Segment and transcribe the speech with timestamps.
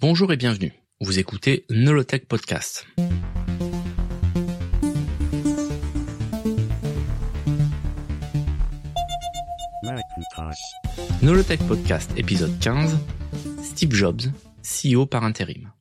[0.00, 0.72] Bonjour et bienvenue.
[1.00, 2.86] Vous écoutez Nolotech Podcast.
[11.20, 12.96] Nolotech Podcast épisode 15.
[13.64, 14.20] Steve Jobs,
[14.62, 15.72] CEO par intérim.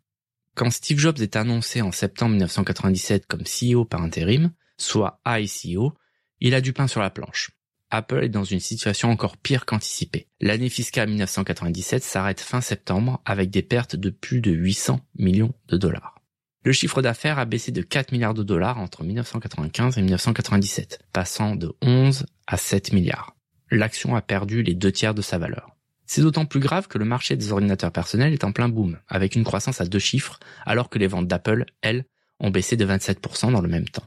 [0.55, 5.93] Quand Steve Jobs est annoncé en septembre 1997 comme CEO par intérim, soit ICO,
[6.39, 7.51] il a du pain sur la planche.
[7.89, 10.27] Apple est dans une situation encore pire qu'anticipée.
[10.41, 15.77] L'année fiscale 1997 s'arrête fin septembre avec des pertes de plus de 800 millions de
[15.77, 16.21] dollars.
[16.63, 21.55] Le chiffre d'affaires a baissé de 4 milliards de dollars entre 1995 et 1997, passant
[21.55, 23.37] de 11 à 7 milliards.
[23.71, 25.77] L'action a perdu les deux tiers de sa valeur.
[26.05, 29.35] C'est d'autant plus grave que le marché des ordinateurs personnels est en plein boom, avec
[29.35, 32.05] une croissance à deux chiffres, alors que les ventes d'Apple, elles,
[32.39, 34.05] ont baissé de 27% dans le même temps.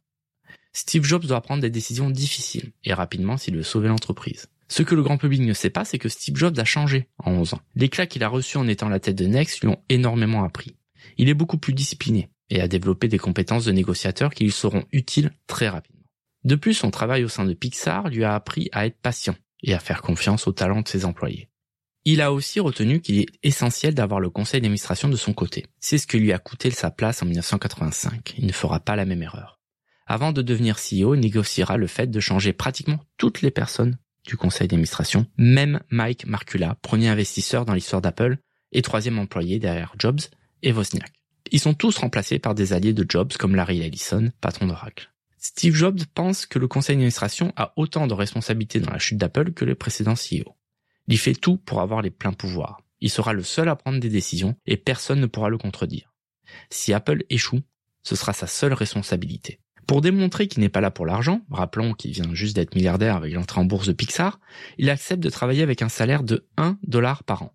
[0.73, 4.48] Steve Jobs doit prendre des décisions difficiles et rapidement s'il veut sauver l'entreprise.
[4.69, 7.33] Ce que le grand public ne sait pas, c'est que Steve Jobs a changé en
[7.33, 7.60] 11 ans.
[7.91, 10.77] Claques qu'il a reçues en étant la tête de Next lui ont énormément appris.
[11.19, 14.85] Il est beaucoup plus discipliné et a développé des compétences de négociateur qui lui seront
[14.93, 16.04] utiles très rapidement.
[16.45, 19.74] De plus, son travail au sein de Pixar lui a appris à être patient et
[19.74, 21.49] à faire confiance au talent de ses employés.
[22.05, 25.66] Il a aussi retenu qu'il est essentiel d'avoir le conseil d'administration de son côté.
[25.80, 28.34] C'est ce qui lui a coûté sa place en 1985.
[28.38, 29.60] Il ne fera pas la même erreur.
[30.13, 34.37] Avant de devenir CEO, il négociera le fait de changer pratiquement toutes les personnes du
[34.37, 38.39] conseil d'administration, même Mike Markula, premier investisseur dans l'histoire d'Apple
[38.73, 40.19] et troisième employé derrière Jobs
[40.65, 41.13] et Wozniak.
[41.52, 45.13] Ils sont tous remplacés par des alliés de Jobs comme Larry Ellison, patron d'Oracle.
[45.39, 49.52] Steve Jobs pense que le conseil d'administration a autant de responsabilités dans la chute d'Apple
[49.52, 50.57] que le précédent CEO.
[51.07, 52.83] Il fait tout pour avoir les pleins pouvoirs.
[53.01, 56.13] Il sera le seul à prendre des décisions et personne ne pourra le contredire.
[56.69, 57.61] Si Apple échoue,
[58.02, 59.61] ce sera sa seule responsabilité.
[59.91, 63.35] Pour démontrer qu'il n'est pas là pour l'argent, rappelons qu'il vient juste d'être milliardaire avec
[63.35, 64.38] l'entrée en bourse de Pixar,
[64.78, 67.53] il accepte de travailler avec un salaire de 1 dollar par an.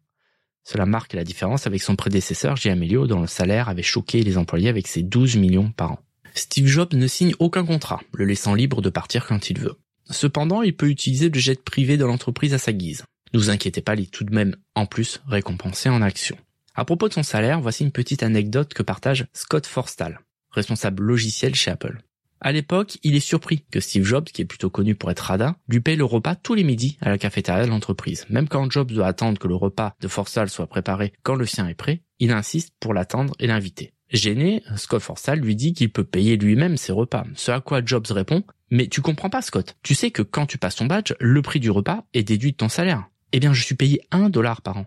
[0.66, 2.72] Cela marque la différence avec son prédécesseur J.
[2.72, 6.00] Amelio dont le salaire avait choqué les employés avec ses 12 millions par an.
[6.34, 9.78] Steve Jobs ne signe aucun contrat, le laissant libre de partir quand il veut.
[10.10, 13.06] Cependant, il peut utiliser le jet privé de l'entreprise à sa guise.
[13.34, 16.38] Ne vous inquiétez pas, il est tout de même en plus récompensé en actions.
[16.74, 20.20] À propos de son salaire, voici une petite anecdote que partage Scott Forstall,
[20.52, 22.02] responsable logiciel chez Apple.
[22.42, 25.56] À l'époque, il est surpris que Steve Jobs, qui est plutôt connu pour être radin,
[25.68, 28.26] lui paye le repas tous les midis à la cafétéria de l'entreprise.
[28.30, 31.68] Même quand Jobs doit attendre que le repas de Forstall soit préparé quand le sien
[31.68, 33.94] est prêt, il insiste pour l'attendre et l'inviter.
[34.12, 37.26] Gêné, Scott Forstall lui dit qu'il peut payer lui-même ses repas.
[37.36, 39.76] Ce à quoi Jobs répond Mais tu comprends pas, Scott.
[39.82, 42.58] Tu sais que quand tu passes ton badge, le prix du repas est déduit de
[42.58, 43.10] ton salaire.
[43.32, 44.86] Eh bien, je suis payé un dollar par an.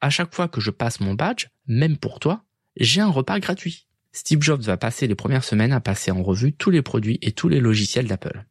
[0.00, 2.44] À chaque fois que je passe mon badge, même pour toi,
[2.76, 3.87] j'ai un repas gratuit.
[4.12, 7.32] Steve Jobs va passer les premières semaines à passer en revue tous les produits et
[7.32, 8.46] tous les logiciels d'Apple.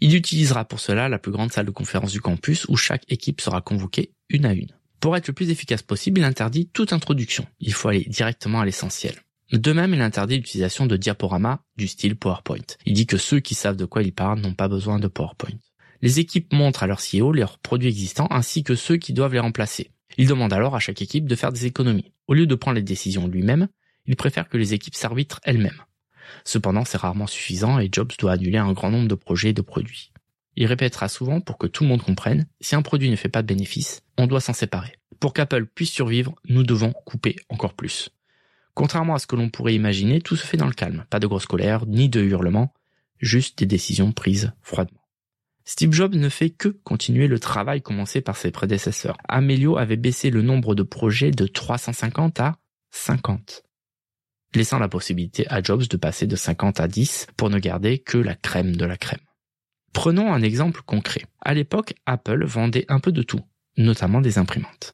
[0.00, 3.40] Il utilisera pour cela la plus grande salle de conférence du campus où chaque équipe
[3.40, 4.72] sera convoquée une à une.
[5.00, 7.46] Pour être le plus efficace possible, il interdit toute introduction.
[7.60, 9.14] Il faut aller directement à l'essentiel.
[9.52, 12.66] De même, il interdit l'utilisation de diaporamas du style PowerPoint.
[12.84, 15.56] Il dit que ceux qui savent de quoi il parle n'ont pas besoin de PowerPoint.
[16.02, 19.38] Les équipes montrent à leur CEO leurs produits existants ainsi que ceux qui doivent les
[19.38, 19.90] remplacer.
[20.16, 22.12] Il demande alors à chaque équipe de faire des économies.
[22.26, 23.68] Au lieu de prendre les décisions lui-même,
[24.08, 25.84] il préfère que les équipes s'arbitrent elles-mêmes.
[26.44, 29.62] Cependant, c'est rarement suffisant et Jobs doit annuler un grand nombre de projets et de
[29.62, 30.12] produits.
[30.56, 33.42] Il répétera souvent pour que tout le monde comprenne, si un produit ne fait pas
[33.42, 34.94] de bénéfice, on doit s'en séparer.
[35.20, 38.10] Pour qu'Apple puisse survivre, nous devons couper encore plus.
[38.74, 41.04] Contrairement à ce que l'on pourrait imaginer, tout se fait dans le calme.
[41.10, 42.72] Pas de grosse colère, ni de hurlements,
[43.18, 45.06] juste des décisions prises froidement.
[45.64, 49.18] Steve Jobs ne fait que continuer le travail commencé par ses prédécesseurs.
[49.28, 52.56] Amelio avait baissé le nombre de projets de 350 à
[52.90, 53.67] 50
[54.54, 58.18] laissant la possibilité à Jobs de passer de 50 à 10 pour ne garder que
[58.18, 59.20] la crème de la crème.
[59.92, 61.24] Prenons un exemple concret.
[61.40, 63.40] À l'époque, Apple vendait un peu de tout,
[63.76, 64.92] notamment des imprimantes.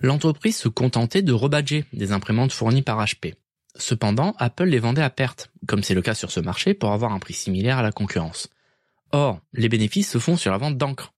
[0.00, 3.34] L'entreprise se contentait de rebadger des imprimantes fournies par HP.
[3.76, 7.12] Cependant, Apple les vendait à perte, comme c'est le cas sur ce marché, pour avoir
[7.12, 8.48] un prix similaire à la concurrence.
[9.12, 11.12] Or, les bénéfices se font sur la vente d'encre.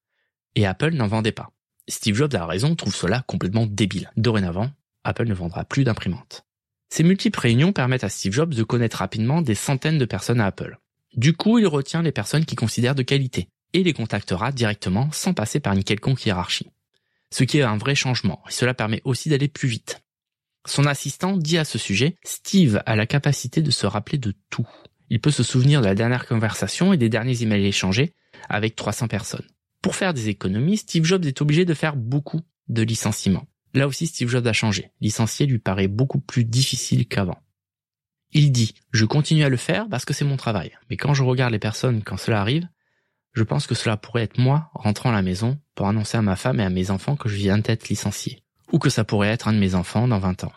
[0.55, 1.51] Et Apple n'en vendait pas.
[1.87, 4.11] Steve Jobs a raison, trouve cela complètement débile.
[4.17, 4.71] Dorénavant,
[5.03, 6.45] Apple ne vendra plus d'imprimantes.
[6.89, 10.45] Ces multiples réunions permettent à Steve Jobs de connaître rapidement des centaines de personnes à
[10.45, 10.77] Apple.
[11.15, 15.33] Du coup, il retient les personnes qu'il considère de qualité et les contactera directement sans
[15.33, 16.71] passer par une quelconque hiérarchie.
[17.31, 20.01] Ce qui est un vrai changement et cela permet aussi d'aller plus vite.
[20.65, 24.67] Son assistant dit à ce sujet, Steve a la capacité de se rappeler de tout.
[25.09, 28.13] Il peut se souvenir de la dernière conversation et des derniers emails échangés
[28.49, 29.45] avec 300 personnes.
[29.81, 33.45] Pour faire des économies, Steve Jobs est obligé de faire beaucoup de licenciements.
[33.75, 34.91] Là aussi, Steve Jobs a changé.
[35.01, 37.37] Licencier lui paraît beaucoup plus difficile qu'avant.
[38.31, 40.71] Il dit, je continue à le faire parce que c'est mon travail.
[40.89, 42.67] Mais quand je regarde les personnes quand cela arrive,
[43.33, 46.37] je pense que cela pourrait être moi rentrant à la maison pour annoncer à ma
[46.37, 48.43] femme et à mes enfants que je viens d'être licencié.
[48.71, 50.53] Ou que ça pourrait être un de mes enfants dans 20 ans.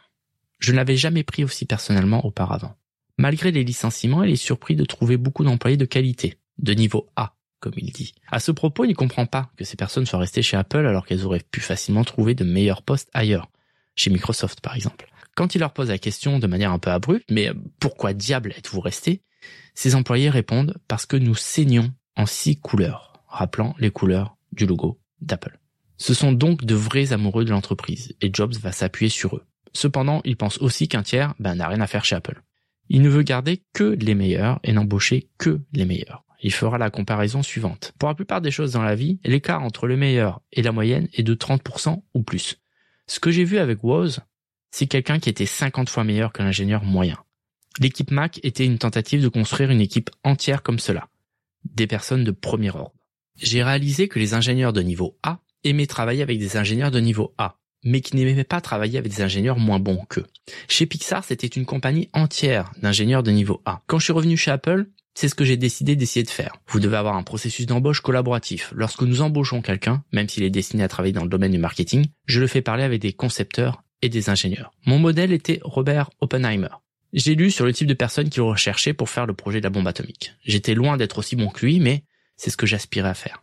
[0.61, 2.77] Je ne l'avais jamais pris aussi personnellement auparavant.
[3.17, 7.35] Malgré les licenciements, il est surpris de trouver beaucoup d'employés de qualité, de niveau A,
[7.61, 8.15] comme il dit.
[8.31, 11.07] À ce propos, il ne comprend pas que ces personnes soient restées chez Apple alors
[11.07, 13.49] qu'elles auraient pu facilement trouver de meilleurs postes ailleurs,
[13.95, 15.11] chez Microsoft par exemple.
[15.35, 18.81] Quand il leur pose la question de manière un peu abrupte, mais pourquoi diable êtes-vous
[18.81, 19.23] resté
[19.75, 24.99] Ces employés répondent parce que nous saignons en six couleurs, rappelant les couleurs du logo
[25.21, 25.59] d'Apple.
[25.97, 29.45] Ce sont donc de vrais amoureux de l'entreprise, et Jobs va s'appuyer sur eux.
[29.73, 32.43] Cependant, il pense aussi qu'un tiers ben, n'a rien à faire chez Apple.
[32.89, 36.25] Il ne veut garder que les meilleurs et n'embaucher que les meilleurs.
[36.41, 37.93] Il fera la comparaison suivante.
[37.99, 41.09] Pour la plupart des choses dans la vie, l'écart entre le meilleur et la moyenne
[41.13, 42.61] est de 30% ou plus.
[43.07, 44.21] Ce que j'ai vu avec Woz,
[44.71, 47.19] c'est quelqu'un qui était 50 fois meilleur que l'ingénieur moyen.
[47.81, 51.09] L'équipe Mac était une tentative de construire une équipe entière comme cela.
[51.65, 52.95] Des personnes de premier ordre.
[53.37, 57.35] J'ai réalisé que les ingénieurs de niveau A aimaient travailler avec des ingénieurs de niveau
[57.39, 60.27] A, mais qui n'aimaient pas travailler avec des ingénieurs moins bons qu'eux.
[60.69, 63.83] Chez Pixar, c'était une compagnie entière d'ingénieurs de niveau A.
[63.87, 64.89] Quand je suis revenu chez Apple,
[65.19, 66.55] c'est ce que j'ai décidé d'essayer de faire.
[66.69, 68.73] Vous devez avoir un processus d'embauche collaboratif.
[68.77, 72.07] Lorsque nous embauchons quelqu'un, même s'il est destiné à travailler dans le domaine du marketing,
[72.27, 74.71] je le fais parler avec des concepteurs et des ingénieurs.
[74.87, 76.69] Mon modèle était Robert Oppenheimer.
[77.13, 79.71] J'ai lu sur le type de personne qu'il recherchait pour faire le projet de la
[79.71, 80.35] bombe atomique.
[80.45, 82.05] J'étais loin d'être aussi bon que lui, mais
[82.37, 83.43] c'est ce que j'aspirais à faire.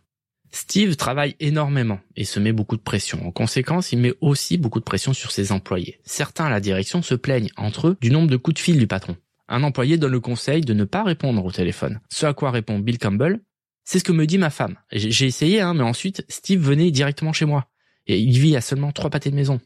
[0.52, 3.26] Steve travaille énormément et se met beaucoup de pression.
[3.26, 6.00] En conséquence, il met aussi beaucoup de pression sur ses employés.
[6.04, 8.86] Certains à la direction se plaignent entre eux du nombre de coups de fil du
[8.86, 9.18] patron.
[9.48, 12.00] Un employé donne le conseil de ne pas répondre au téléphone.
[12.10, 13.40] Ce à quoi répond Bill Campbell,
[13.84, 14.76] c'est ce que me dit ma femme.
[14.90, 17.68] J'ai essayé, hein, mais ensuite, Steve venait directement chez moi.
[18.08, 19.60] Et il vit à seulement trois pâtés de maison.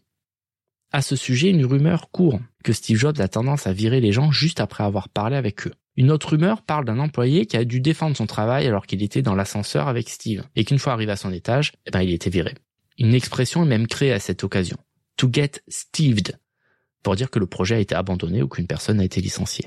[0.93, 4.31] À ce sujet, une rumeur court que Steve Jobs a tendance à virer les gens
[4.31, 5.73] juste après avoir parlé avec eux.
[5.97, 9.23] Une autre rumeur parle d'un employé qui a dû défendre son travail alors qu'il était
[9.23, 12.31] dans l'ascenseur avec Steve, et qu'une fois arrivé à son étage, eh ben, il était
[12.31, 12.55] viré.
[12.99, 14.77] Une expression est même créée à cette occasion.
[15.17, 16.39] To get Steved,
[17.03, 19.67] pour dire que le projet a été abandonné ou qu'une personne a été licenciée.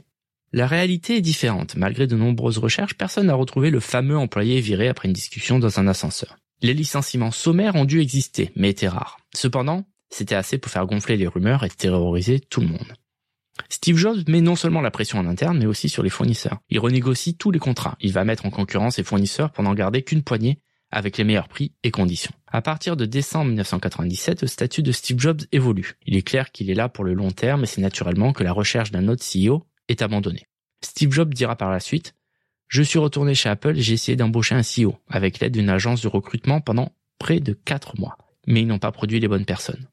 [0.51, 1.75] La réalité est différente.
[1.75, 5.79] Malgré de nombreuses recherches, personne n'a retrouvé le fameux employé viré après une discussion dans
[5.79, 6.37] un ascenseur.
[6.61, 9.17] Les licenciements sommaires ont dû exister, mais étaient rares.
[9.33, 12.93] Cependant, c'était assez pour faire gonfler les rumeurs et terroriser tout le monde.
[13.69, 16.59] Steve Jobs met non seulement la pression en interne, mais aussi sur les fournisseurs.
[16.69, 17.97] Il renégocie tous les contrats.
[17.99, 20.59] Il va mettre en concurrence ses fournisseurs pour n'en garder qu'une poignée
[20.93, 22.33] avec les meilleurs prix et conditions.
[22.47, 25.95] À partir de décembre 1997, le statut de Steve Jobs évolue.
[26.05, 28.53] Il est clair qu'il est là pour le long terme et c'est naturellement que la
[28.53, 30.45] recherche d'un autre CEO est abandonnée.
[30.81, 32.13] Steve Jobs dira par la suite,
[32.67, 36.01] je suis retourné chez Apple et j'ai essayé d'embaucher un CEO avec l'aide d'une agence
[36.01, 38.17] de recrutement pendant près de quatre mois.
[38.47, 39.87] Mais ils n'ont pas produit les bonnes personnes.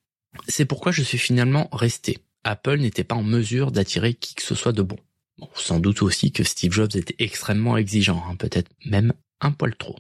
[0.49, 2.19] C'est pourquoi je suis finalement resté.
[2.44, 4.96] Apple n'était pas en mesure d'attirer qui que ce soit de bon.
[5.38, 9.75] Bon, sans doute aussi que Steve Jobs était extrêmement exigeant, hein, peut-être même un poil
[9.76, 9.96] trop.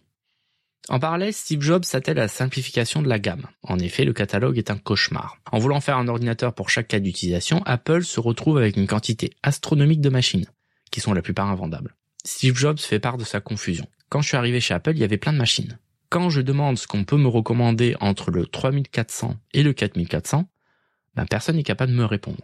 [0.88, 3.46] En parallèle, Steve Jobs s'attelle à la simplification de la gamme.
[3.62, 5.38] En effet, le catalogue est un cauchemar.
[5.52, 9.30] En voulant faire un ordinateur pour chaque cas d'utilisation, Apple se retrouve avec une quantité
[9.42, 10.46] astronomique de machines,
[10.90, 11.94] qui sont la plupart invendables.
[12.24, 13.86] Steve Jobs fait part de sa confusion.
[14.08, 15.78] Quand je suis arrivé chez Apple, il y avait plein de machines.
[16.08, 20.50] Quand je demande ce qu'on peut me recommander entre le 3400 et le 4400,
[21.14, 22.42] ben personne n'est capable de me répondre.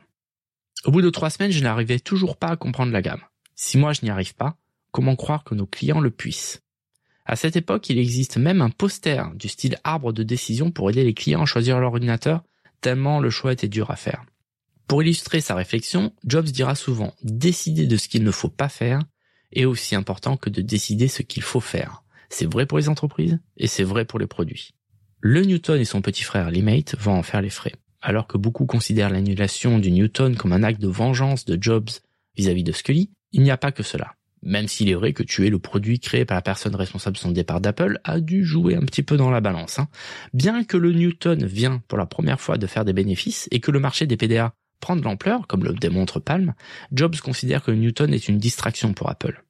[0.84, 3.22] Au bout de trois semaines, je n'arrivais toujours pas à comprendre la gamme.
[3.56, 4.56] Si moi je n'y arrive pas,
[4.92, 6.62] comment croire que nos clients le puissent?
[7.26, 11.02] À cette époque, il existe même un poster du style arbre de décision pour aider
[11.02, 12.44] les clients à choisir leur ordinateur,
[12.80, 14.24] tellement le choix était dur à faire.
[14.86, 19.00] Pour illustrer sa réflexion, Jobs dira souvent décider de ce qu'il ne faut pas faire
[19.52, 22.04] est aussi important que de décider ce qu'il faut faire.
[22.28, 24.70] C'est vrai pour les entreprises et c'est vrai pour les produits.
[25.20, 27.74] Le Newton et son petit frère Limate vont en faire les frais.
[28.00, 31.90] Alors que beaucoup considèrent l'annulation du Newton comme un acte de vengeance de Jobs
[32.36, 34.14] vis-à-vis de Scully, il n'y a pas que cela.
[34.46, 37.32] Même s'il est vrai que tuer le produit créé par la personne responsable de son
[37.32, 39.80] départ d'Apple a dû jouer un petit peu dans la balance.
[39.80, 39.88] Hein.
[40.34, 43.72] Bien que le Newton vient pour la première fois de faire des bénéfices et que
[43.72, 46.54] le marché des PDA prend de l'ampleur, comme le démontre Palm,
[46.92, 49.42] Jobs considère que le Newton est une distraction pour Apple.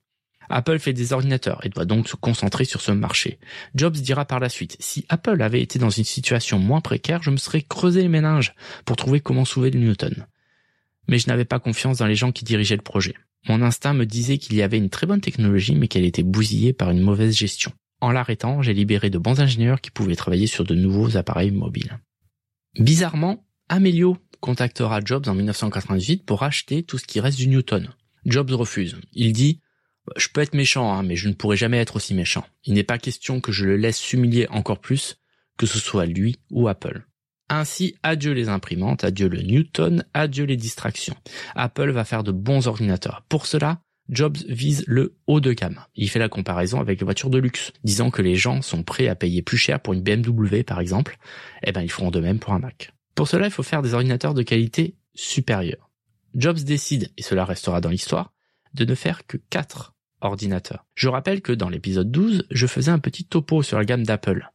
[0.49, 3.39] Apple fait des ordinateurs et doit donc se concentrer sur ce marché.
[3.75, 7.31] Jobs dira par la suite, si Apple avait été dans une situation moins précaire, je
[7.31, 8.55] me serais creusé les méninges
[8.87, 10.27] pour trouver comment sauver le Newton.
[11.09, 13.15] Mais je n'avais pas confiance dans les gens qui dirigeaient le projet.
[13.49, 16.73] Mon instinct me disait qu'il y avait une très bonne technologie mais qu'elle était bousillée
[16.73, 17.73] par une mauvaise gestion.
[18.01, 21.99] En l'arrêtant, j'ai libéré de bons ingénieurs qui pouvaient travailler sur de nouveaux appareils mobiles.
[22.79, 27.89] Bizarrement, Amelio contactera Jobs en 1998 pour acheter tout ce qui reste du Newton.
[28.27, 28.97] Jobs refuse.
[29.13, 29.61] Il dit
[30.17, 32.47] je peux être méchant, hein, mais je ne pourrai jamais être aussi méchant.
[32.65, 35.19] Il n'est pas question que je le laisse s'humilier encore plus,
[35.57, 37.05] que ce soit lui ou Apple.
[37.49, 41.17] Ainsi, adieu les imprimantes, adieu le Newton, adieu les distractions.
[41.55, 43.23] Apple va faire de bons ordinateurs.
[43.29, 45.81] Pour cela, Jobs vise le haut de gamme.
[45.95, 49.09] Il fait la comparaison avec les voitures de luxe, disant que les gens sont prêts
[49.09, 51.19] à payer plus cher pour une BMW par exemple.
[51.63, 52.93] Eh ben, ils feront de même pour un Mac.
[53.15, 55.91] Pour cela, il faut faire des ordinateurs de qualité supérieure.
[56.35, 58.33] Jobs décide, et cela restera dans l'histoire,
[58.75, 60.85] de ne faire que 4 ordinateurs.
[60.95, 64.51] Je rappelle que dans l'épisode 12, je faisais un petit topo sur la gamme d'Apple.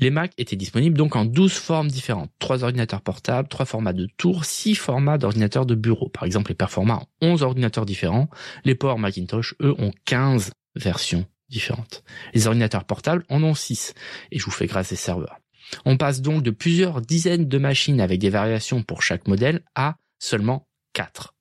[0.00, 2.30] Les Mac étaient disponibles donc en 12 formes différentes.
[2.38, 6.08] 3 ordinateurs portables, 3 formats de tour, 6 formats d'ordinateurs de bureau.
[6.08, 8.28] Par exemple, les performants ont 11 ordinateurs différents.
[8.64, 12.02] Les ports Macintosh, eux, ont 15 versions différentes.
[12.34, 13.94] Les ordinateurs portables en ont 6.
[14.30, 15.38] Et je vous fais grâce des serveurs.
[15.84, 19.96] On passe donc de plusieurs dizaines de machines avec des variations pour chaque modèle à
[20.18, 21.34] seulement 4.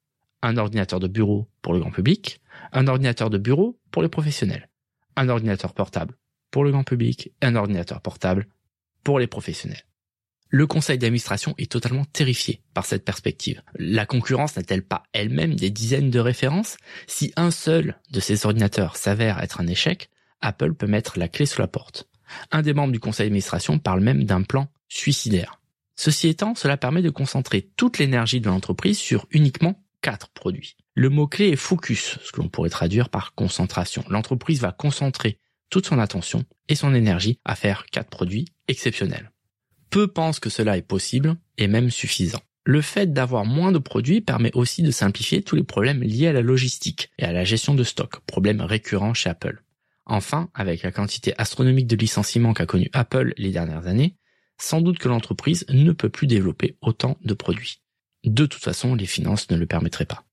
[0.43, 2.41] Un ordinateur de bureau pour le grand public,
[2.73, 4.69] un ordinateur de bureau pour les professionnels,
[5.15, 6.15] un ordinateur portable
[6.51, 8.47] pour le grand public un ordinateur portable
[9.03, 9.85] pour les professionnels.
[10.53, 13.61] Le conseil d'administration est totalement terrifié par cette perspective.
[13.75, 16.75] La concurrence n'a-t-elle pas elle-même des dizaines de références?
[17.07, 20.09] Si un seul de ces ordinateurs s'avère être un échec,
[20.41, 22.09] Apple peut mettre la clé sous la porte.
[22.51, 25.61] Un des membres du conseil d'administration parle même d'un plan suicidaire.
[25.95, 30.75] Ceci étant, cela permet de concentrer toute l'énergie de l'entreprise sur uniquement quatre produits.
[30.95, 34.03] Le mot-clé est focus, ce que l'on pourrait traduire par concentration.
[34.09, 35.37] L'entreprise va concentrer
[35.71, 39.31] toute son attention et son énergie à faire quatre produits exceptionnels.
[39.89, 42.41] Peu pensent que cela est possible et même suffisant.
[42.63, 46.33] Le fait d'avoir moins de produits permet aussi de simplifier tous les problèmes liés à
[46.33, 49.63] la logistique et à la gestion de stock, problème récurrent chez Apple.
[50.05, 54.15] Enfin, avec la quantité astronomique de licenciements qu'a connu Apple les dernières années,
[54.59, 57.81] sans doute que l'entreprise ne peut plus développer autant de produits.
[58.23, 60.25] De toute façon, les finances ne le permettraient pas.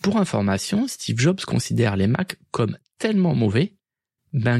[0.00, 3.74] Pour information, Steve Jobs considère les Mac comme tellement mauvais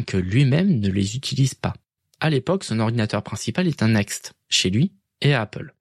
[0.06, 1.74] que lui-même ne les utilise pas.
[2.20, 5.74] À l'époque, son ordinateur principal est un Next, chez lui et à Apple,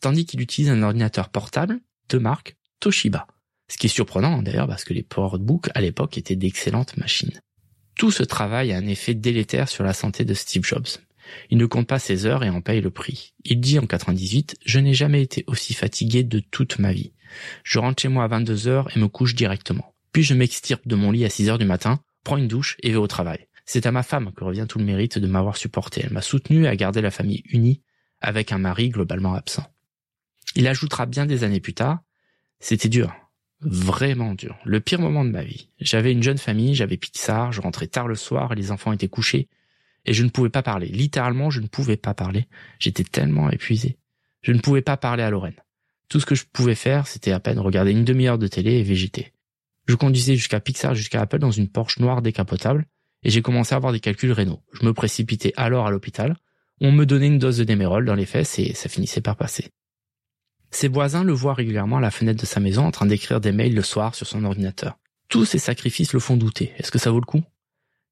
[0.00, 3.26] tandis qu'il utilise un ordinateur portable de marque Toshiba.
[3.68, 7.40] Ce qui est surprenant d'ailleurs parce que les PowerBooks à l'époque étaient d'excellentes machines.
[7.96, 10.86] Tout ce travail a un effet délétère sur la santé de Steve Jobs.
[11.50, 13.34] Il ne compte pas ses heures et en paye le prix.
[13.44, 17.12] Il dit en 98, je n'ai jamais été aussi fatigué de toute ma vie.
[17.62, 19.94] Je rentre chez moi à 22 heures et me couche directement.
[20.12, 22.90] Puis je m'extirpe de mon lit à 6 heures du matin prends une douche et
[22.90, 23.46] vais au travail.
[23.64, 26.02] C'est à ma femme que revient tout le mérite de m'avoir supporté.
[26.04, 27.82] Elle m'a soutenu à garder la famille unie
[28.20, 29.66] avec un mari globalement absent.
[30.56, 32.00] Il ajoutera bien des années plus tard,
[32.58, 33.14] c'était dur,
[33.60, 35.68] vraiment dur, le pire moment de ma vie.
[35.78, 39.48] J'avais une jeune famille, j'avais Pixar, je rentrais tard le soir les enfants étaient couchés,
[40.04, 40.88] et je ne pouvais pas parler.
[40.88, 42.48] Littéralement, je ne pouvais pas parler.
[42.78, 43.98] J'étais tellement épuisé.
[44.42, 45.60] Je ne pouvais pas parler à Lorraine.
[46.08, 48.82] Tout ce que je pouvais faire, c'était à peine regarder une demi-heure de télé et
[48.82, 49.32] végéter.
[49.90, 52.86] Je conduisais jusqu'à Pixar, jusqu'à Apple dans une Porsche noire décapotable
[53.24, 54.62] et j'ai commencé à avoir des calculs rénaux.
[54.72, 56.36] Je me précipitais alors à l'hôpital.
[56.80, 59.72] On me donnait une dose de démérol dans les fesses et ça finissait par passer.
[60.70, 63.50] Ses voisins le voient régulièrement à la fenêtre de sa maison en train d'écrire des
[63.50, 64.96] mails le soir sur son ordinateur.
[65.28, 66.72] Tous ces sacrifices le font douter.
[66.78, 67.42] Est-ce que ça vaut le coup?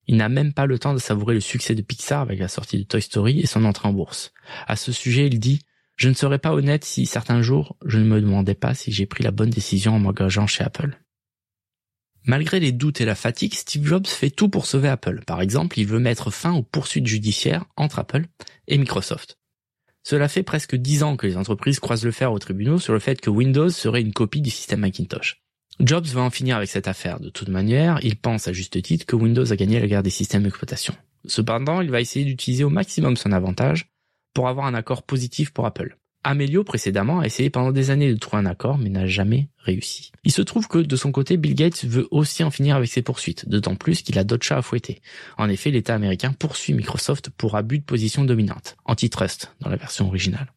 [0.08, 2.78] Il n'a même pas le temps de savourer le succès de Pixar avec la sortie
[2.78, 4.32] de Toy Story et son entrée en bourse.
[4.66, 5.60] À ce sujet, il dit
[5.94, 9.06] Je ne serais pas honnête si certains jours je ne me demandais pas si j'ai
[9.06, 10.98] pris la bonne décision en m'engageant chez Apple.
[12.28, 15.22] Malgré les doutes et la fatigue, Steve Jobs fait tout pour sauver Apple.
[15.26, 18.26] Par exemple, il veut mettre fin aux poursuites judiciaires entre Apple
[18.66, 19.38] et Microsoft.
[20.02, 22.98] Cela fait presque dix ans que les entreprises croisent le fer aux tribunaux sur le
[22.98, 25.42] fait que Windows serait une copie du système Macintosh.
[25.80, 27.18] Jobs va en finir avec cette affaire.
[27.18, 30.10] De toute manière, il pense à juste titre que Windows a gagné la guerre des
[30.10, 30.94] systèmes d'exploitation.
[31.24, 33.88] Cependant, il va essayer d'utiliser au maximum son avantage
[34.34, 35.96] pour avoir un accord positif pour Apple.
[36.24, 40.12] Amelio précédemment a essayé pendant des années de trouver un accord mais n'a jamais réussi.
[40.24, 43.02] Il se trouve que de son côté, Bill Gates veut aussi en finir avec ses
[43.02, 45.00] poursuites, d'autant plus qu'il a d'autres chats à fouetter.
[45.36, 50.08] En effet, l'État américain poursuit Microsoft pour abus de position dominante, antitrust dans la version
[50.08, 50.52] originale.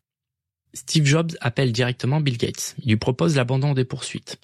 [0.73, 2.75] Steve Jobs appelle directement Bill Gates.
[2.79, 4.39] Il lui propose l'abandon des poursuites.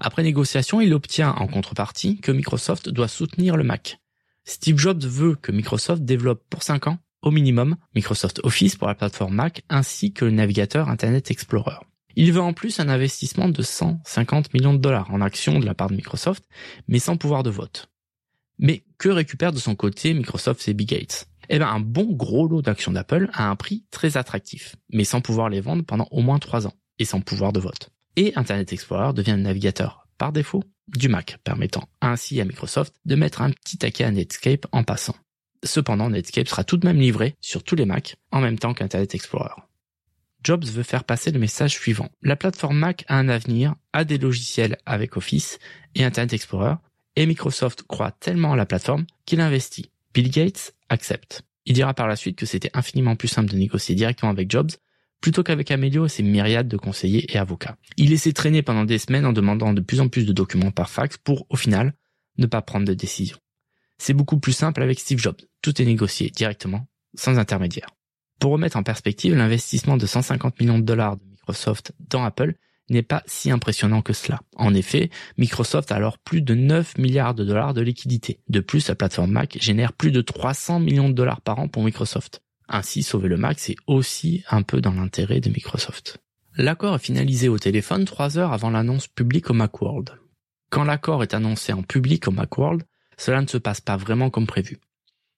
[0.00, 3.98] Après négociation, il obtient en contrepartie que Microsoft doit soutenir le Mac.
[4.44, 8.94] Steve Jobs veut que Microsoft développe pour 5 ans au minimum Microsoft Office pour la
[8.94, 11.76] plateforme Mac ainsi que le navigateur Internet Explorer.
[12.14, 15.74] Il veut en plus un investissement de 150 millions de dollars en actions de la
[15.74, 16.44] part de Microsoft,
[16.88, 17.88] mais sans pouvoir de vote.
[18.58, 21.26] Mais que récupère de son côté Microsoft et Bill Gates?
[21.48, 25.20] Eh bien, un bon gros lot d'actions d'Apple à un prix très attractif, mais sans
[25.20, 27.90] pouvoir les vendre pendant au moins trois ans, et sans pouvoir de vote.
[28.16, 33.16] Et Internet Explorer devient le navigateur, par défaut, du Mac, permettant ainsi à Microsoft de
[33.16, 35.16] mettre un petit taquet à Netscape en passant.
[35.64, 39.14] Cependant, Netscape sera tout de même livré sur tous les Mac en même temps qu'Internet
[39.14, 39.54] Explorer.
[40.42, 42.08] Jobs veut faire passer le message suivant.
[42.20, 45.58] La plateforme Mac a un avenir, a des logiciels avec Office
[45.94, 46.74] et Internet Explorer,
[47.14, 49.90] et Microsoft croit tellement à la plateforme qu'il investit.
[50.14, 51.42] Bill Gates accepte.
[51.64, 54.72] Il dira par la suite que c'était infiniment plus simple de négocier directement avec Jobs
[55.20, 57.76] plutôt qu'avec Amelio et ses myriades de conseillers et avocats.
[57.96, 60.90] Il laissait traîner pendant des semaines en demandant de plus en plus de documents par
[60.90, 61.94] fax pour, au final,
[62.38, 63.38] ne pas prendre de décision.
[64.04, 65.40] C'est beaucoup plus simple avec Steve Jobs.
[65.60, 67.86] Tout est négocié directement, sans intermédiaire.
[68.40, 72.54] Pour remettre en perspective, l'investissement de 150 millions de dollars de Microsoft dans Apple
[72.90, 74.40] n'est pas si impressionnant que cela.
[74.56, 78.40] En effet, Microsoft a alors plus de 9 milliards de dollars de liquidités.
[78.48, 81.84] De plus, la plateforme Mac génère plus de 300 millions de dollars par an pour
[81.84, 82.42] Microsoft.
[82.68, 86.18] Ainsi, sauver le Mac, c'est aussi un peu dans l'intérêt de Microsoft.
[86.56, 90.10] L'accord est finalisé au téléphone trois heures avant l'annonce publique au Macworld.
[90.70, 92.82] Quand l'accord est annoncé en public au Macworld,
[93.16, 94.78] cela ne se passe pas vraiment comme prévu.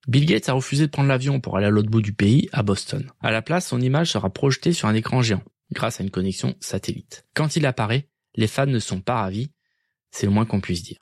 [0.06, 2.62] Bill Gates a refusé de prendre l'avion pour aller à l'autre bout du pays, à
[2.62, 3.10] Boston.
[3.20, 6.54] À la place, son image sera projetée sur un écran géant, grâce à une connexion
[6.60, 7.24] satellite.
[7.34, 9.50] Quand il apparaît, les fans ne sont pas ravis,
[10.10, 10.98] c'est le moins qu'on puisse dire.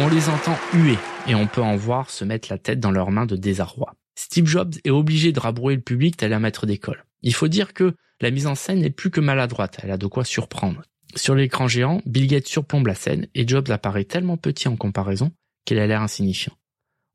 [0.00, 3.10] On les entend huer et on peut en voir se mettre la tête dans leurs
[3.10, 3.94] mains de désarroi.
[4.14, 7.04] Steve Jobs est obligé de rabrouer le public tel un maître d'école.
[7.22, 10.06] Il faut dire que la mise en scène n'est plus que maladroite, elle a de
[10.06, 10.82] quoi surprendre.
[11.14, 15.32] Sur l'écran géant, Bill Gates surplombe la scène et Jobs apparaît tellement petit en comparaison
[15.64, 16.54] qu'il a l'air insignifiant.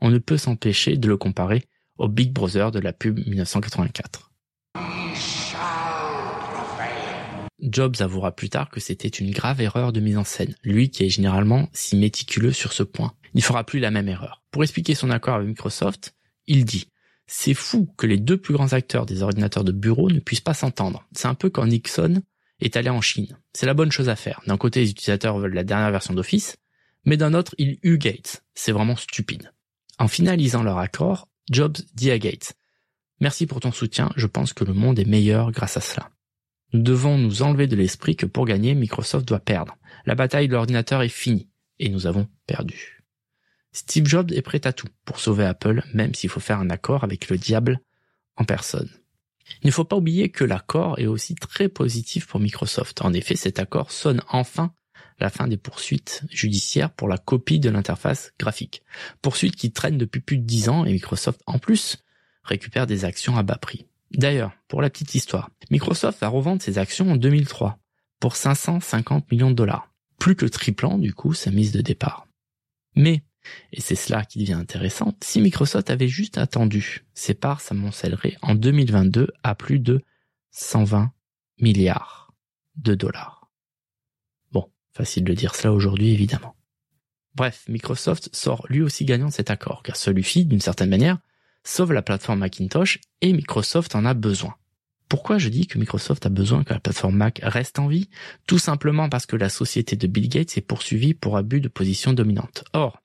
[0.01, 1.63] On ne peut s'empêcher de le comparer
[1.97, 4.31] au Big Brother de la pub 1984.
[7.59, 11.05] Jobs avouera plus tard que c'était une grave erreur de mise en scène, lui qui
[11.05, 13.13] est généralement si méticuleux sur ce point.
[13.33, 14.43] Il ne fera plus la même erreur.
[14.51, 16.13] Pour expliquer son accord avec Microsoft,
[16.45, 16.89] il dit
[17.25, 20.53] C'est fou que les deux plus grands acteurs des ordinateurs de bureau ne puissent pas
[20.53, 21.07] s'entendre.
[21.13, 22.21] C'est un peu quand Nixon
[22.63, 23.37] est allé en Chine.
[23.53, 24.41] C'est la bonne chose à faire.
[24.47, 26.57] D'un côté, les utilisateurs veulent la dernière version d'Office,
[27.05, 28.43] mais d'un autre, il eut Gates.
[28.53, 29.51] C'est vraiment stupide.
[29.99, 32.53] En finalisant leur accord, Jobs dit à Gates,
[33.19, 36.09] Merci pour ton soutien, je pense que le monde est meilleur grâce à cela.
[36.73, 39.77] Nous devons nous enlever de l'esprit que pour gagner, Microsoft doit perdre.
[40.05, 43.03] La bataille de l'ordinateur est finie, et nous avons perdu.
[43.71, 47.03] Steve Jobs est prêt à tout pour sauver Apple, même s'il faut faire un accord
[47.03, 47.79] avec le diable
[48.35, 48.89] en personne.
[49.61, 53.01] Il ne faut pas oublier que l'accord est aussi très positif pour Microsoft.
[53.01, 54.73] En effet, cet accord sonne enfin
[55.19, 58.83] la fin des poursuites judiciaires pour la copie de l'interface graphique.
[59.21, 62.03] Poursuites qui traînent depuis plus de dix ans et Microsoft, en plus,
[62.43, 63.85] récupère des actions à bas prix.
[64.11, 67.79] D'ailleurs, pour la petite histoire, Microsoft va revendre ses actions en 2003
[68.19, 69.89] pour 550 millions de dollars,
[70.19, 72.27] plus que triplant du coup sa mise de départ.
[72.95, 73.23] Mais
[73.71, 78.55] et c'est cela qui devient intéressant, si Microsoft avait juste attendu, ses parts s'amoncelleraient en
[78.55, 80.01] 2022 à plus de
[80.51, 81.11] 120
[81.59, 82.33] milliards
[82.75, 83.51] de dollars.
[84.51, 86.55] Bon, facile de dire cela aujourd'hui évidemment.
[87.35, 91.17] Bref, Microsoft sort lui aussi gagnant de cet accord, car celui-ci, d'une certaine manière,
[91.63, 94.55] sauve la plateforme Macintosh et Microsoft en a besoin.
[95.09, 98.09] Pourquoi je dis que Microsoft a besoin que la plateforme Mac reste en vie?
[98.47, 102.13] Tout simplement parce que la société de Bill Gates est poursuivie pour abus de position
[102.13, 102.63] dominante.
[102.73, 103.02] Or,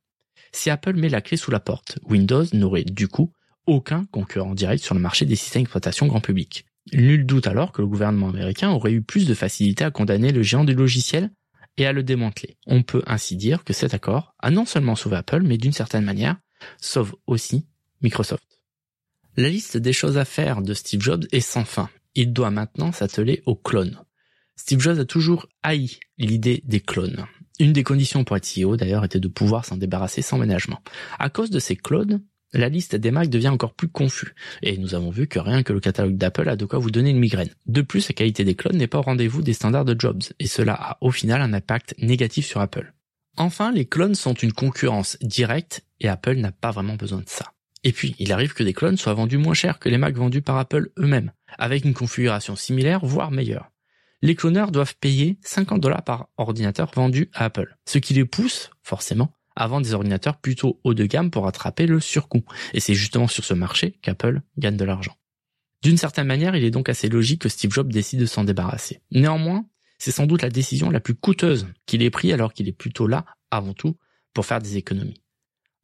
[0.52, 3.32] si Apple met la clé sous la porte, Windows n'aurait du coup
[3.66, 6.64] aucun concurrent direct sur le marché des systèmes d'exploitation grand public.
[6.92, 10.42] Nul doute alors que le gouvernement américain aurait eu plus de facilité à condamner le
[10.42, 11.30] géant du logiciel
[11.76, 12.56] et à le démanteler.
[12.66, 16.04] On peut ainsi dire que cet accord a non seulement sauvé Apple, mais d'une certaine
[16.04, 16.36] manière,
[16.80, 17.66] sauve aussi
[18.00, 18.44] Microsoft.
[19.36, 21.90] La liste des choses à faire de Steve Jobs est sans fin.
[22.14, 24.00] Il doit maintenant s'atteler aux clones.
[24.56, 27.26] Steve Jobs a toujours haï l'idée des clones.
[27.60, 30.80] Une des conditions pour être CEO d'ailleurs était de pouvoir s'en débarrasser sans ménagement.
[31.18, 34.34] À cause de ces clones, la liste des Mac devient encore plus confus.
[34.62, 37.10] Et nous avons vu que rien que le catalogue d'Apple a de quoi vous donner
[37.10, 37.50] une migraine.
[37.66, 40.46] De plus, la qualité des clones n'est pas au rendez-vous des standards de Jobs, et
[40.46, 42.94] cela a au final un impact négatif sur Apple.
[43.36, 47.52] Enfin, les clones sont une concurrence directe, et Apple n'a pas vraiment besoin de ça.
[47.84, 50.42] Et puis, il arrive que des clones soient vendus moins cher que les Macs vendus
[50.42, 53.70] par Apple eux-mêmes, avec une configuration similaire, voire meilleure
[54.22, 57.76] les cloneurs doivent payer 50 dollars par ordinateur vendu à Apple.
[57.86, 61.86] Ce qui les pousse, forcément, à vendre des ordinateurs plutôt haut de gamme pour attraper
[61.86, 62.44] le surcoût.
[62.74, 65.14] Et c'est justement sur ce marché qu'Apple gagne de l'argent.
[65.82, 69.00] D'une certaine manière, il est donc assez logique que Steve Jobs décide de s'en débarrasser.
[69.10, 69.66] Néanmoins,
[69.98, 73.06] c'est sans doute la décision la plus coûteuse qu'il ait prise alors qu'il est plutôt
[73.06, 73.96] là, avant tout,
[74.32, 75.20] pour faire des économies.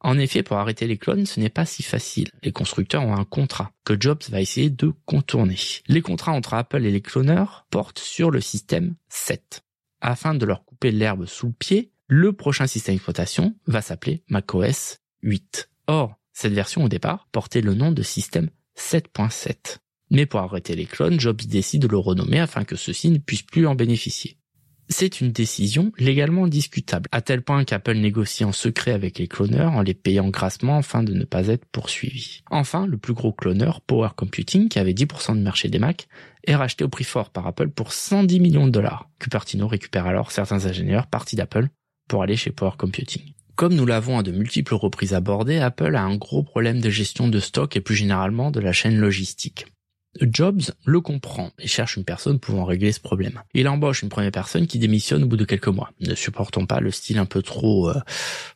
[0.05, 2.29] En effet, pour arrêter les clones, ce n'est pas si facile.
[2.43, 5.57] Les constructeurs ont un contrat que Jobs va essayer de contourner.
[5.87, 9.63] Les contrats entre Apple et les cloneurs portent sur le système 7.
[10.01, 14.99] Afin de leur couper l'herbe sous le pied, le prochain système d'exploitation va s'appeler macOS
[15.23, 15.71] 8.
[15.87, 19.79] Or, cette version au départ portait le nom de système 7.7.
[20.11, 23.41] Mais pour arrêter les clones, Jobs décide de le renommer afin que ceux-ci ne puissent
[23.41, 24.37] plus en bénéficier.
[24.87, 29.73] C'est une décision légalement discutable, à tel point qu'Apple négocie en secret avec les cloneurs
[29.73, 32.41] en les payant grassement afin de ne pas être poursuivi.
[32.51, 36.07] Enfin, le plus gros cloneur, Power Computing, qui avait 10% de marché des Mac,
[36.45, 39.09] est racheté au prix fort par Apple pour 110 millions de dollars.
[39.19, 41.69] Cupertino récupère alors certains ingénieurs partis d'Apple
[42.07, 43.33] pour aller chez Power Computing.
[43.55, 47.27] Comme nous l'avons à de multiples reprises abordé, Apple a un gros problème de gestion
[47.27, 49.65] de stock et plus généralement de la chaîne logistique.
[50.21, 53.41] Jobs le comprend et cherche une personne pouvant régler ce problème.
[53.53, 56.79] Il embauche une première personne qui démissionne au bout de quelques mois, ne supportant pas
[56.79, 57.99] le style un peu trop euh,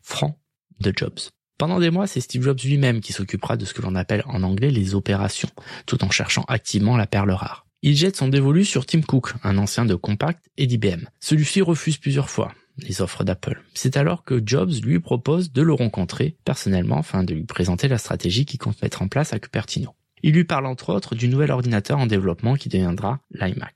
[0.01, 0.39] franc
[0.79, 1.19] de Jobs.
[1.57, 4.43] Pendant des mois, c'est Steve Jobs lui-même qui s'occupera de ce que l'on appelle en
[4.43, 5.49] anglais les opérations,
[5.85, 7.65] tout en cherchant activement la perle rare.
[7.81, 11.05] Il jette son dévolu sur Tim Cook, un ancien de Compaq et d'IBM.
[11.19, 13.61] Celui-ci refuse plusieurs fois les offres d'Apple.
[13.73, 17.97] C'est alors que Jobs lui propose de le rencontrer personnellement afin de lui présenter la
[17.97, 19.95] stratégie qu'il compte mettre en place à Cupertino.
[20.23, 23.75] Il lui parle entre autres du nouvel ordinateur en développement qui deviendra l'iMac.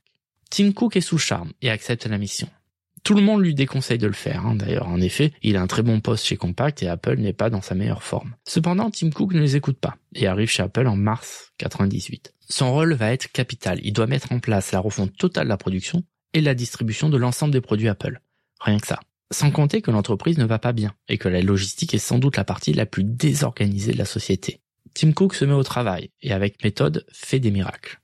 [0.50, 2.48] Tim Cook est sous charme et accepte la mission.
[3.04, 4.54] Tout le monde lui déconseille de le faire, hein.
[4.54, 4.88] d'ailleurs.
[4.88, 7.60] En effet, il a un très bon poste chez Compaq et Apple n'est pas dans
[7.60, 8.34] sa meilleure forme.
[8.48, 12.32] Cependant, Tim Cook ne les écoute pas et arrive chez Apple en mars 98.
[12.48, 13.78] Son rôle va être capital.
[13.82, 16.02] Il doit mettre en place la refonte totale de la production
[16.32, 18.20] et la distribution de l'ensemble des produits Apple.
[18.60, 19.00] Rien que ça.
[19.30, 22.36] Sans compter que l'entreprise ne va pas bien et que la logistique est sans doute
[22.36, 24.60] la partie la plus désorganisée de la société.
[24.94, 28.00] Tim Cook se met au travail et avec méthode fait des miracles.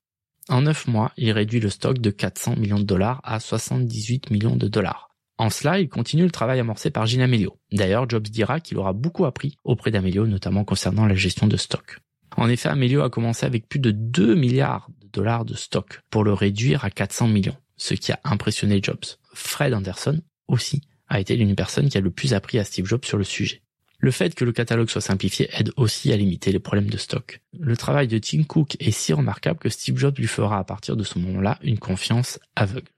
[0.48, 4.57] En 9 mois, il réduit le stock de 400 millions de dollars à 78 millions
[4.57, 5.11] de dollars.
[5.38, 7.57] En cela, il continue le travail amorcé par Gina Amelio.
[7.72, 11.98] D'ailleurs, Jobs dira qu'il aura beaucoup appris auprès d'Amelio, notamment concernant la gestion de stock.
[12.37, 16.24] En effet, Amelio a commencé avec plus de 2 milliards de dollars de stock pour
[16.24, 19.05] le réduire à 400 millions, ce qui a impressionné Jobs.
[19.33, 23.05] Fred Anderson, aussi, a été l'une personne qui a le plus appris à Steve Jobs
[23.05, 23.62] sur le sujet.
[24.03, 27.43] Le fait que le catalogue soit simplifié aide aussi à limiter les problèmes de stock.
[27.59, 30.97] Le travail de Tim Cook est si remarquable que Steve Jobs lui fera à partir
[30.97, 32.89] de ce moment-là une confiance aveugle.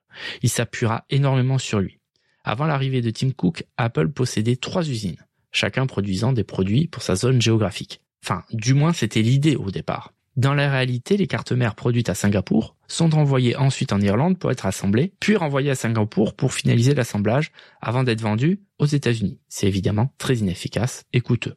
[0.42, 1.98] Il s'appuiera énormément sur lui.
[2.44, 5.16] Avant l'arrivée de Tim Cook, Apple possédait trois usines,
[5.50, 8.00] chacun produisant des produits pour sa zone géographique.
[8.24, 10.12] Enfin, du moins c'était l'idée au départ.
[10.36, 14.50] Dans la réalité, les cartes mères produites à Singapour sont envoyées ensuite en Irlande pour
[14.50, 19.40] être assemblées, puis renvoyées à Singapour pour finaliser l'assemblage avant d'être vendues aux États-Unis.
[19.48, 21.56] C'est évidemment très inefficace et coûteux.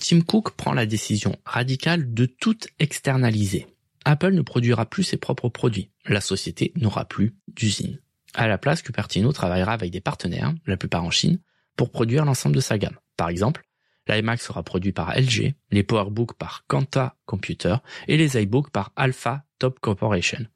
[0.00, 3.66] Tim Cook prend la décision radicale de tout externaliser.
[4.04, 5.90] Apple ne produira plus ses propres produits.
[6.06, 8.00] La société n'aura plus d'usine.
[8.34, 11.40] À la place, Cupertino travaillera avec des partenaires, la plupart en Chine,
[11.76, 12.98] pour produire l'ensemble de sa gamme.
[13.16, 13.67] Par exemple,
[14.08, 17.76] L'iMac sera produit par LG, les PowerBooks par Quanta Computer
[18.08, 20.46] et les iBooks par Alpha Top Corporation.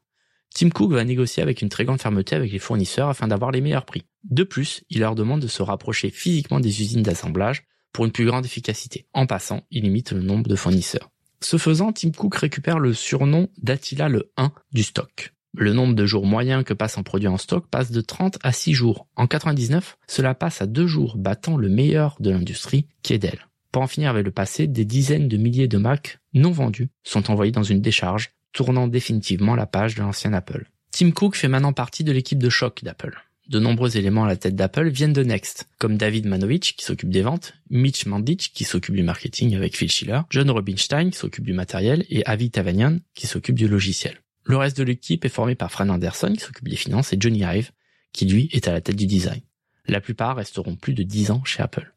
[0.53, 3.61] Tim Cook va négocier avec une très grande fermeté avec les fournisseurs afin d'avoir les
[3.61, 4.05] meilleurs prix.
[4.23, 8.25] De plus, il leur demande de se rapprocher physiquement des usines d'assemblage pour une plus
[8.25, 9.07] grande efficacité.
[9.13, 11.09] En passant, il limite le nombre de fournisseurs.
[11.41, 15.33] Ce faisant, Tim Cook récupère le surnom d'Attila le 1 du stock.
[15.55, 18.51] Le nombre de jours moyens que passe un produit en stock passe de 30 à
[18.51, 19.07] 6 jours.
[19.15, 23.47] En 99, cela passe à 2 jours, battant le meilleur de l'industrie qui est Dell.
[23.71, 27.29] Pour en finir avec le passé, des dizaines de milliers de Mac non vendus sont
[27.29, 30.65] envoyés dans une décharge, tournant définitivement la page de l'ancien Apple.
[30.91, 33.19] Tim Cook fait maintenant partie de l'équipe de choc d'Apple.
[33.49, 37.09] De nombreux éléments à la tête d'Apple viennent de Next, comme David Manovich qui s'occupe
[37.09, 41.45] des ventes, Mitch Mandich qui s'occupe du marketing avec Phil Schiller, John Robinstein qui s'occupe
[41.45, 44.22] du matériel et Avi Tavanian qui s'occupe du logiciel.
[44.45, 47.43] Le reste de l'équipe est formé par Fran Anderson qui s'occupe des finances et Johnny
[47.43, 47.71] Ive
[48.11, 49.41] qui lui est à la tête du design.
[49.87, 51.93] La plupart resteront plus de 10 ans chez Apple.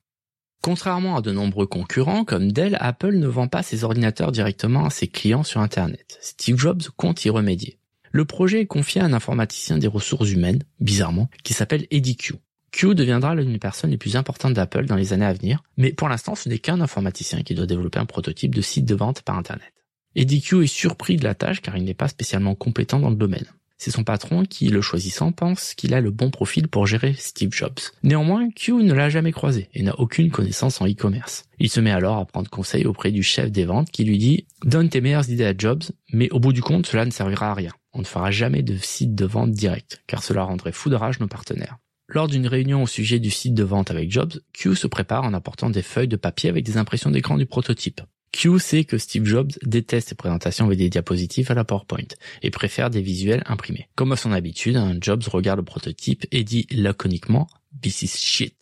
[0.62, 4.90] Contrairement à de nombreux concurrents comme Dell, Apple ne vend pas ses ordinateurs directement à
[4.90, 6.18] ses clients sur Internet.
[6.20, 7.78] Steve Jobs compte y remédier.
[8.10, 12.34] Le projet est confié à un informaticien des ressources humaines, bizarrement, qui s'appelle Eddie Q.
[12.72, 15.92] Q deviendra l'une des personnes les plus importantes d'Apple dans les années à venir, mais
[15.92, 19.22] pour l'instant ce n'est qu'un informaticien qui doit développer un prototype de site de vente
[19.22, 19.72] par Internet.
[20.16, 23.44] EDQ est surpris de la tâche car il n'est pas spécialement compétent dans le domaine.
[23.76, 27.52] C'est son patron qui, le choisissant, pense qu'il a le bon profil pour gérer Steve
[27.52, 27.78] Jobs.
[28.02, 31.44] Néanmoins, Q ne l'a jamais croisé et n'a aucune connaissance en e-commerce.
[31.58, 34.46] Il se met alors à prendre conseil auprès du chef des ventes qui lui dit
[34.64, 37.54] «Donne tes meilleures idées à Jobs, mais au bout du compte, cela ne servira à
[37.54, 37.72] rien.
[37.92, 41.20] On ne fera jamais de site de vente direct, car cela rendrait fou de rage
[41.20, 41.76] nos partenaires.»
[42.08, 45.34] Lors d'une réunion au sujet du site de vente avec Jobs, Q se prépare en
[45.34, 48.00] apportant des feuilles de papier avec des impressions d'écran du prototype.
[48.32, 52.08] Q sait que Steve Jobs déteste ses présentations avec des diapositives à la PowerPoint
[52.42, 53.88] et préfère des visuels imprimés.
[53.94, 57.48] Comme à son habitude, un Jobs regarde le prototype et dit laconiquement
[57.80, 58.54] This is shit.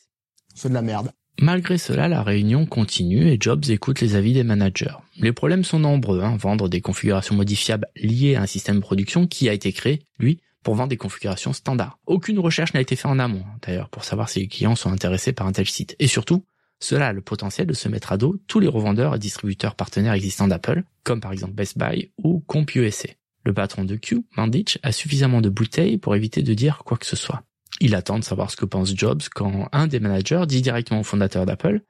[0.55, 1.11] C'est de la merde.
[1.40, 4.94] Malgré cela, la réunion continue et Jobs écoute les avis des managers.
[5.16, 9.27] Les problèmes sont nombreux, hein, vendre des configurations modifiables liées à un système de production
[9.27, 11.98] qui a été créé, lui, pour vendre des configurations standards.
[12.07, 15.33] Aucune recherche n'a été faite en amont, d'ailleurs, pour savoir si les clients sont intéressés
[15.33, 15.96] par un tel site.
[15.98, 16.44] Et surtout,
[16.81, 20.13] cela a le potentiel de se mettre à dos tous les revendeurs et distributeurs partenaires
[20.13, 23.09] existants d'Apple, comme par exemple Best Buy ou CompUSA.
[23.45, 27.07] Le patron de Q, Mandich, a suffisamment de bouteilles pour éviter de dire quoi que
[27.07, 27.43] ce soit.
[27.81, 31.05] Il attend de savoir ce que pense Jobs quand un des managers dit directement au
[31.05, 31.83] fondateur d'Apple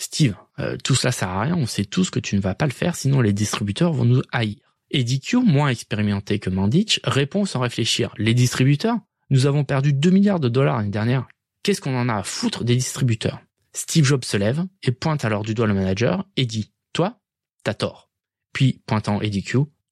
[0.00, 2.64] Steve, euh, tout cela sert à rien, on sait tous que tu ne vas pas
[2.64, 4.56] le faire, sinon les distributeurs vont nous haïr.
[4.90, 8.14] Et Q, moins expérimenté que Mandich, répond sans réfléchir.
[8.16, 8.98] Les distributeurs?
[9.28, 11.28] Nous avons perdu 2 milliards de dollars l'année dernière.
[11.62, 13.40] Qu'est-ce qu'on en a à foutre des distributeurs?
[13.72, 17.20] Steve Jobs se lève et pointe alors du doigt le manager et dit Toi,
[17.64, 18.10] t'as tort.
[18.52, 19.44] Puis, pointant Eddie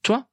[0.02, 0.28] Toi,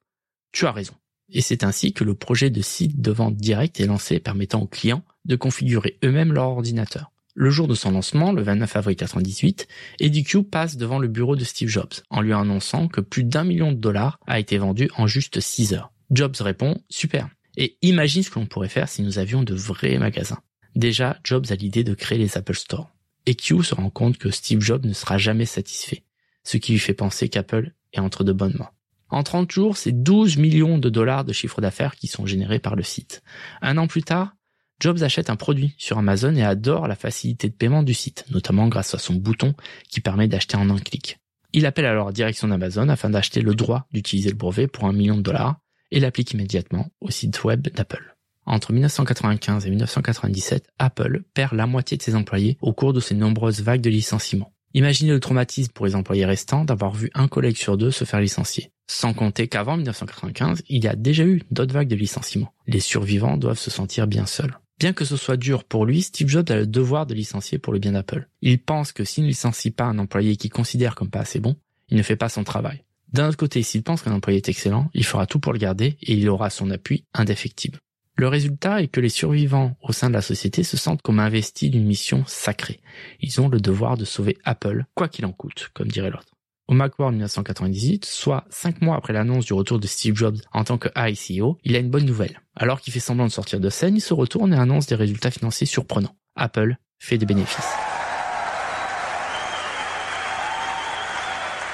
[0.52, 0.94] tu as raison.
[1.28, 4.66] Et c'est ainsi que le projet de site de vente direct est lancé permettant aux
[4.66, 7.12] clients de configurer eux-mêmes leur ordinateur.
[7.34, 9.68] Le jour de son lancement, le 29 avril 1998,
[10.00, 13.72] Eddie passe devant le bureau de Steve Jobs en lui annonçant que plus d'un million
[13.72, 15.92] de dollars a été vendu en juste 6 heures.
[16.10, 17.28] Jobs répond super.
[17.58, 20.40] Et imagine ce que l'on pourrait faire si nous avions de vrais magasins.
[20.76, 22.95] Déjà, Jobs a l'idée de créer les Apple Store.
[23.26, 26.04] Et Q se rend compte que Steve Jobs ne sera jamais satisfait,
[26.44, 28.70] ce qui lui fait penser qu'Apple est entre de bonnes mains.
[29.08, 32.74] En 30 jours, c'est 12 millions de dollars de chiffre d'affaires qui sont générés par
[32.74, 33.22] le site.
[33.62, 34.34] Un an plus tard,
[34.80, 38.68] Jobs achète un produit sur Amazon et adore la facilité de paiement du site, notamment
[38.68, 39.54] grâce à son bouton
[39.88, 41.18] qui permet d'acheter en un clic.
[41.52, 44.92] Il appelle alors la direction d'Amazon afin d'acheter le droit d'utiliser le brevet pour un
[44.92, 45.60] million de dollars
[45.90, 48.15] et l'applique immédiatement au site web d'Apple.
[48.46, 53.14] Entre 1995 et 1997, Apple perd la moitié de ses employés au cours de ses
[53.14, 54.52] nombreuses vagues de licenciements.
[54.72, 58.20] Imaginez le traumatisme pour les employés restants d'avoir vu un collègue sur deux se faire
[58.20, 58.70] licencier.
[58.86, 62.52] Sans compter qu'avant 1995, il y a déjà eu d'autres vagues de licenciements.
[62.66, 64.56] Les survivants doivent se sentir bien seuls.
[64.78, 67.72] Bien que ce soit dur pour lui, Steve Jobs a le devoir de licencier pour
[67.72, 68.28] le bien d'Apple.
[68.42, 71.56] Il pense que s'il ne licencie pas un employé qu'il considère comme pas assez bon,
[71.88, 72.84] il ne fait pas son travail.
[73.12, 75.96] D'un autre côté, s'il pense qu'un employé est excellent, il fera tout pour le garder
[76.02, 77.78] et il aura son appui indéfectible.
[78.18, 81.70] Le résultat est que les survivants au sein de la société se sentent comme investis
[81.70, 82.80] d'une mission sacrée.
[83.20, 86.32] Ils ont le devoir de sauver Apple, quoi qu'il en coûte, comme dirait l'autre.
[86.66, 90.78] Au Macworld 1998, soit cinq mois après l'annonce du retour de Steve Jobs en tant
[90.78, 92.40] que ICO, il a une bonne nouvelle.
[92.56, 95.30] Alors qu'il fait semblant de sortir de scène, il se retourne et annonce des résultats
[95.30, 96.16] financiers surprenants.
[96.36, 97.68] Apple fait des bénéfices.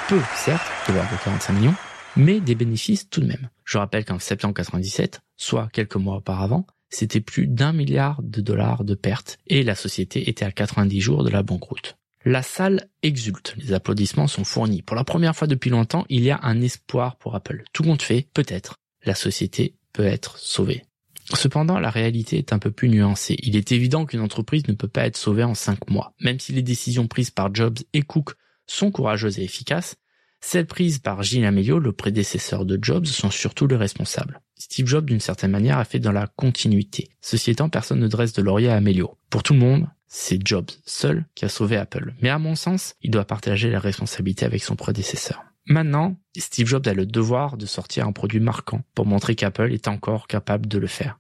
[0.08, 1.74] Peu, certes, de l'ordre de 45 millions,
[2.16, 3.48] mais des bénéfices tout de même.
[3.72, 8.84] Je rappelle qu'en septembre 97, soit quelques mois auparavant, c'était plus d'un milliard de dollars
[8.84, 11.96] de pertes et la société était à 90 jours de la banqueroute.
[12.26, 14.82] La salle exulte, les applaudissements sont fournis.
[14.82, 17.64] Pour la première fois depuis longtemps, il y a un espoir pour Apple.
[17.72, 20.84] Tout compte fait, peut-être, la société peut être sauvée.
[21.32, 23.38] Cependant, la réalité est un peu plus nuancée.
[23.38, 26.12] Il est évident qu'une entreprise ne peut pas être sauvée en cinq mois.
[26.20, 28.34] Même si les décisions prises par Jobs et Cook
[28.66, 29.96] sont courageuses et efficaces,
[30.44, 34.40] celles prises par Gilles Amelio, le prédécesseur de Jobs, sont surtout les responsables.
[34.56, 37.10] Steve Jobs, d'une certaine manière, a fait dans la continuité.
[37.20, 39.16] Ceci étant, personne ne dresse de laurier à Amelio.
[39.30, 42.14] Pour tout le monde, c'est Jobs seul qui a sauvé Apple.
[42.20, 45.44] Mais à mon sens, il doit partager la responsabilité avec son prédécesseur.
[45.66, 49.86] Maintenant, Steve Jobs a le devoir de sortir un produit marquant pour montrer qu'Apple est
[49.86, 51.18] encore capable de le faire.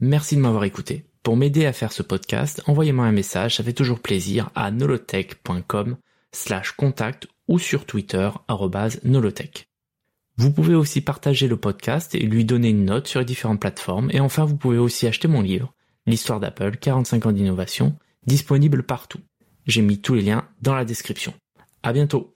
[0.00, 1.04] Merci de m'avoir écouté.
[1.22, 5.96] Pour m'aider à faire ce podcast, envoyez-moi un message, ça fait toujours plaisir à nolotech.com
[6.36, 8.30] slash contact ou sur Twitter
[9.04, 9.68] nolotech.
[10.36, 14.10] Vous pouvez aussi partager le podcast et lui donner une note sur les différentes plateformes.
[14.12, 15.72] Et enfin, vous pouvez aussi acheter mon livre,
[16.06, 17.96] L'histoire d'Apple, 45 ans d'innovation,
[18.26, 19.20] disponible partout.
[19.66, 21.34] J'ai mis tous les liens dans la description.
[21.82, 22.35] À bientôt!